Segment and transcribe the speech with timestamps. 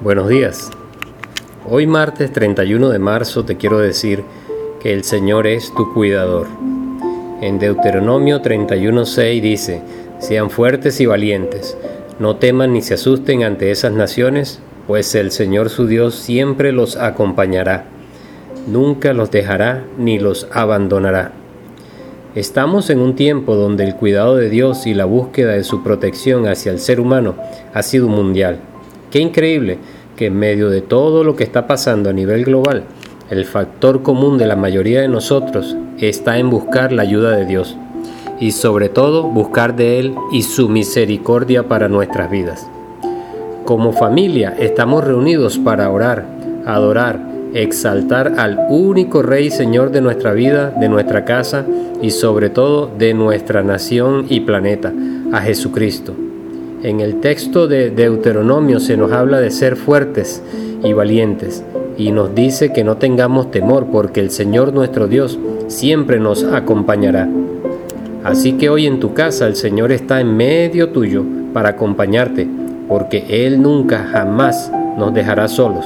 [0.00, 0.70] Buenos días.
[1.68, 4.22] Hoy martes 31 de marzo te quiero decir
[4.80, 6.46] que el Señor es tu cuidador.
[7.40, 9.82] En Deuteronomio 31.6 dice,
[10.20, 11.76] sean fuertes y valientes,
[12.20, 16.94] no teman ni se asusten ante esas naciones, pues el Señor su Dios siempre los
[16.94, 17.86] acompañará,
[18.68, 21.32] nunca los dejará ni los abandonará.
[22.36, 26.46] Estamos en un tiempo donde el cuidado de Dios y la búsqueda de su protección
[26.46, 27.34] hacia el ser humano
[27.74, 28.60] ha sido mundial.
[29.10, 29.78] Qué increíble
[30.16, 32.84] que en medio de todo lo que está pasando a nivel global,
[33.30, 37.76] el factor común de la mayoría de nosotros está en buscar la ayuda de Dios
[38.40, 42.68] y sobre todo buscar de Él y su misericordia para nuestras vidas.
[43.64, 46.26] Como familia estamos reunidos para orar,
[46.66, 47.20] adorar,
[47.54, 51.64] exaltar al único Rey Señor de nuestra vida, de nuestra casa
[52.02, 54.92] y sobre todo de nuestra nación y planeta,
[55.32, 56.27] a Jesucristo.
[56.82, 60.40] En el texto de Deuteronomio se nos habla de ser fuertes
[60.84, 61.64] y valientes
[61.96, 67.28] y nos dice que no tengamos temor porque el Señor nuestro Dios siempre nos acompañará.
[68.22, 72.46] Así que hoy en tu casa el Señor está en medio tuyo para acompañarte
[72.86, 75.84] porque Él nunca jamás nos dejará solos.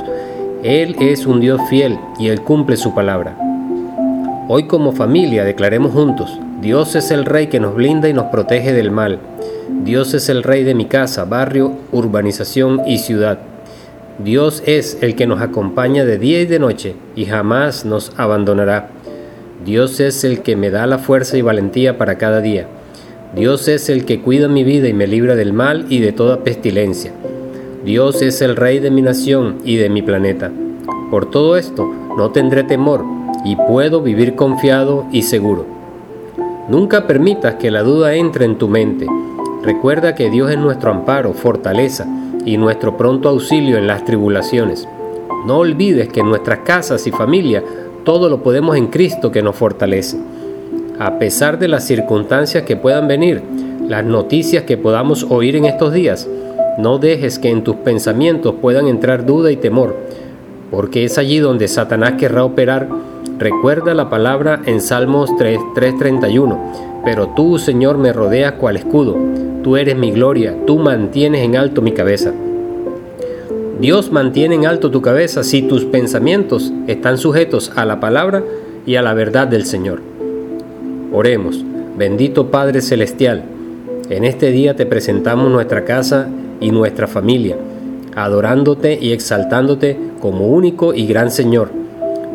[0.62, 3.34] Él es un Dios fiel y Él cumple su palabra.
[4.47, 8.72] Hoy como familia declaremos juntos, Dios es el Rey que nos blinda y nos protege
[8.72, 9.18] del mal.
[9.82, 13.41] Dios es el Rey de mi casa, barrio, urbanización y ciudad.
[14.22, 18.90] Dios es el que nos acompaña de día y de noche y jamás nos abandonará.
[19.64, 22.68] Dios es el que me da la fuerza y valentía para cada día.
[23.34, 26.44] Dios es el que cuida mi vida y me libra del mal y de toda
[26.44, 27.12] pestilencia.
[27.84, 30.52] Dios es el Rey de mi nación y de mi planeta.
[31.10, 33.05] Por todo esto no tendré temor
[33.44, 35.81] y puedo vivir confiado y seguro.
[36.68, 39.06] Nunca permitas que la duda entre en tu mente.
[39.62, 42.06] Recuerda que Dios es nuestro amparo, fortaleza
[42.44, 44.86] y nuestro pronto auxilio en las tribulaciones.
[45.44, 47.64] No olvides que en nuestras casas y familia
[48.05, 50.18] todo lo podemos en Cristo que nos fortalece.
[51.01, 53.42] A pesar de las circunstancias que puedan venir,
[53.89, 56.28] las noticias que podamos oír en estos días,
[56.78, 59.96] no dejes que en tus pensamientos puedan entrar duda y temor,
[60.70, 62.89] porque es allí donde Satanás querrá operar
[63.38, 66.58] Recuerda la palabra en Salmos 3, 3:31.
[67.05, 69.16] Pero tú, Señor, me rodeas cual escudo.
[69.62, 72.33] Tú eres mi gloria, tú mantienes en alto mi cabeza.
[73.80, 78.44] Dios mantiene en alto tu cabeza si tus pensamientos están sujetos a la palabra
[78.86, 80.00] y a la verdad del Señor.
[81.12, 81.64] Oremos,
[81.98, 83.42] bendito Padre Celestial,
[84.08, 86.28] en este día te presentamos nuestra casa
[86.60, 87.56] y nuestra familia,
[88.14, 91.82] adorándote y exaltándote como único y gran Señor.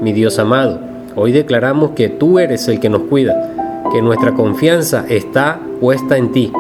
[0.02, 0.80] Mi Dios amado,
[1.20, 6.32] Hoy declaramos que tú eres el que nos cuida, que nuestra confianza está puesta en
[6.32, 6.54] ti,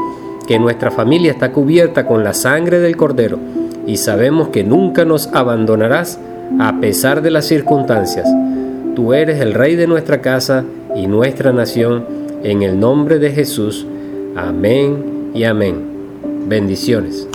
[0.47, 3.37] que nuestra familia está cubierta con la sangre del Cordero
[3.85, 6.19] y sabemos que nunca nos abandonarás
[6.59, 8.27] a pesar de las circunstancias.
[8.95, 10.63] Tú eres el Rey de nuestra casa
[10.95, 12.03] y nuestra nación,
[12.41, 13.85] en el nombre de Jesús.
[14.35, 15.75] Amén y amén.
[16.47, 17.27] Bendiciones.